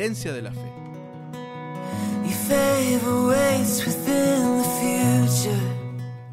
[0.00, 0.72] de la fe.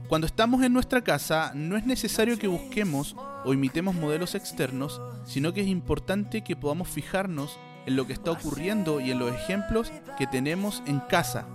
[0.07, 5.53] Cuando estamos en nuestra casa, no es necesario que busquemos o imitemos modelos externos, sino
[5.53, 9.91] que es importante que podamos fijarnos en lo que está ocurriendo y en los ejemplos
[10.17, 11.45] que tenemos en casa.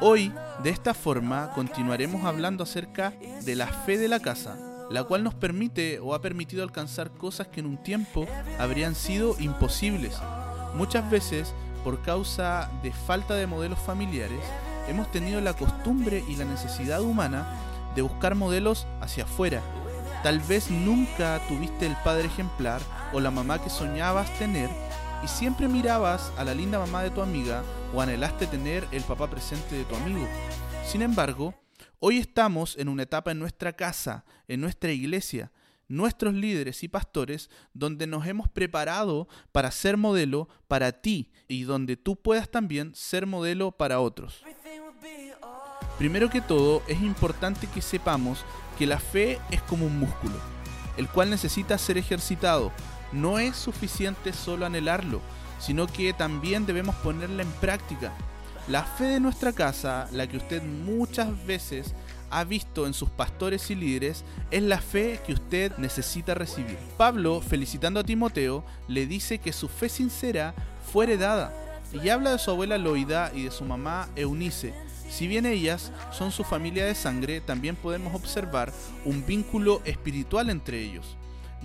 [0.00, 0.32] Hoy,
[0.62, 3.14] de esta forma, continuaremos hablando acerca
[3.44, 4.56] de la fe de la casa,
[4.92, 8.28] la cual nos permite o ha permitido alcanzar cosas que en un tiempo
[8.60, 10.20] habrían sido imposibles.
[10.74, 11.54] Muchas veces,
[11.84, 14.40] por causa de falta de modelos familiares,
[14.88, 17.46] hemos tenido la costumbre y la necesidad humana
[17.94, 19.62] de buscar modelos hacia afuera.
[20.22, 22.80] Tal vez nunca tuviste el padre ejemplar
[23.12, 24.68] o la mamá que soñabas tener
[25.22, 27.62] y siempre mirabas a la linda mamá de tu amiga
[27.94, 30.26] o anhelaste tener el papá presente de tu amigo.
[30.86, 31.54] Sin embargo,
[32.00, 35.50] hoy estamos en una etapa en nuestra casa, en nuestra iglesia,
[35.88, 41.96] nuestros líderes y pastores, donde nos hemos preparado para ser modelo para ti y donde
[41.96, 44.42] tú puedas también ser modelo para otros.
[45.98, 48.44] Primero que todo, es importante que sepamos
[48.78, 50.36] que la fe es como un músculo,
[50.96, 52.70] el cual necesita ser ejercitado.
[53.10, 55.20] No es suficiente solo anhelarlo,
[55.58, 58.12] sino que también debemos ponerla en práctica.
[58.68, 61.94] La fe de nuestra casa, la que usted muchas veces
[62.30, 66.78] ha visto en sus pastores y líderes, es la fe que usted necesita recibir.
[66.96, 70.54] Pablo, felicitando a Timoteo, le dice que su fe sincera
[70.92, 71.54] fue heredada,
[71.92, 74.74] y habla de su abuela Loida y de su mamá Eunice,
[75.08, 78.72] si bien ellas son su familia de sangre, también podemos observar
[79.04, 81.16] un vínculo espiritual entre ellos,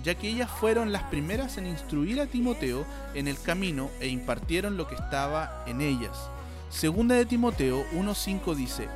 [0.02, 4.76] ya que ellas fueron las primeras en instruir a Timoteo en el camino e impartieron
[4.76, 6.30] lo que estaba en ellas.
[6.74, 8.88] Segunda de Timoteo 1.5 dice,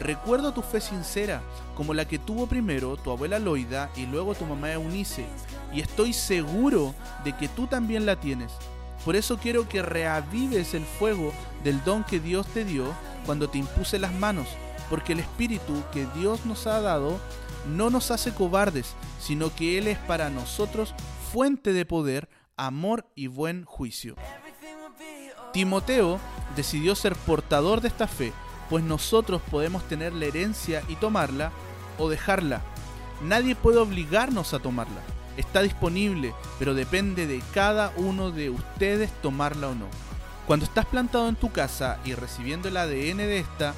[0.00, 1.42] Recuerdo tu fe sincera,
[1.74, 5.26] como la que tuvo primero tu abuela Loida y luego tu mamá Eunice,
[5.70, 8.52] y estoy seguro de que tú también la tienes.
[9.04, 11.30] Por eso quiero que reavives el fuego
[11.62, 12.86] del don que Dios te dio
[13.26, 14.48] cuando te impuse las manos,
[14.88, 17.20] porque el Espíritu que Dios nos ha dado
[17.68, 20.94] no nos hace cobardes, sino que Él es para nosotros
[21.30, 24.16] fuente de poder, amor y buen juicio.
[25.52, 26.18] Timoteo
[26.56, 28.32] decidió ser portador de esta fe,
[28.68, 31.52] pues nosotros podemos tener la herencia y tomarla
[31.98, 32.62] o dejarla.
[33.22, 35.00] Nadie puede obligarnos a tomarla.
[35.36, 39.86] Está disponible, pero depende de cada uno de ustedes tomarla o no.
[40.46, 43.74] Cuando estás plantado en tu casa y recibiendo el ADN de esta,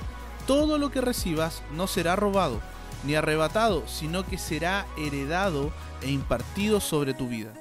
[0.47, 2.61] todo lo que recibas no será robado
[3.05, 5.73] ni arrebatado, sino que será heredado
[6.03, 7.53] e impartido sobre tu vida.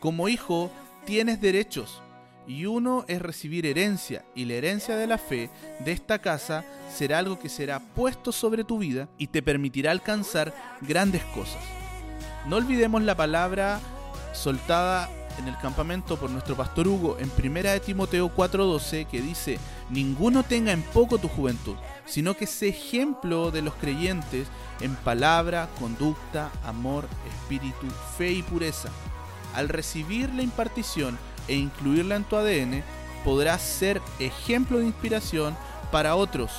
[0.00, 0.70] Como hijo
[1.04, 2.02] tienes derechos
[2.46, 6.64] y uno es recibir herencia y la herencia de la fe de esta casa
[6.94, 11.62] será algo que será puesto sobre tu vida y te permitirá alcanzar grandes cosas.
[12.46, 13.80] No olvidemos la palabra
[14.32, 15.08] soltada
[15.38, 19.58] en el campamento por nuestro pastor Hugo en 1 de Timoteo 4:12 que dice,
[19.90, 24.48] ninguno tenga en poco tu juventud, sino que sea ejemplo de los creyentes
[24.80, 27.86] en palabra, conducta, amor, espíritu,
[28.16, 28.90] fe y pureza.
[29.54, 31.18] Al recibir la impartición
[31.48, 32.82] e incluirla en tu ADN,
[33.24, 35.56] podrás ser ejemplo de inspiración
[35.90, 36.52] para otros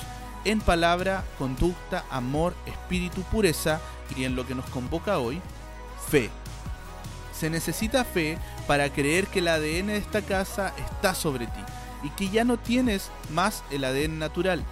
[0.44, 3.80] en palabra, conducta, amor, espíritu, pureza
[4.16, 5.40] y en lo que nos convoca hoy,
[6.08, 6.30] fe.
[7.38, 11.60] Se necesita fe para creer que el ADN de esta casa está sobre ti
[12.02, 14.64] y que ya no tienes más el ADN natural,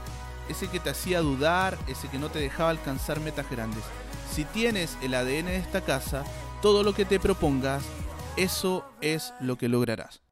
[0.48, 3.82] ese que te hacía dudar, ese que no te dejaba alcanzar metas grandes.
[4.32, 6.24] Si tienes el ADN de esta casa,
[6.62, 7.82] todo lo que te propongas,
[8.36, 10.25] eso es lo que lograrás.